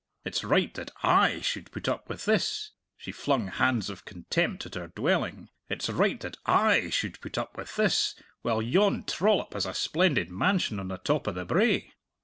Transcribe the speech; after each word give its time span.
It's 0.25 0.43
right 0.43 0.73
that 0.73 0.89
I 1.03 1.41
should 1.41 1.71
put 1.71 1.87
up 1.87 2.09
with 2.09 2.25
this" 2.25 2.71
she 2.97 3.11
flung 3.11 3.49
hands 3.49 3.87
of 3.87 4.03
contempt 4.03 4.65
at 4.65 4.73
her 4.73 4.87
dwelling 4.87 5.49
"it's 5.69 5.91
right 5.91 6.19
that 6.21 6.37
I 6.43 6.89
should 6.89 7.21
put 7.21 7.37
up 7.37 7.55
with 7.55 7.75
this, 7.75 8.15
while 8.41 8.63
yon 8.63 9.03
trollop 9.03 9.53
has 9.53 9.67
a 9.67 9.75
splendid 9.75 10.31
mansion 10.31 10.79
on 10.79 10.87
the 10.87 10.97
top 10.97 11.27
o' 11.27 11.31
the 11.31 11.45
brae! 11.45 11.93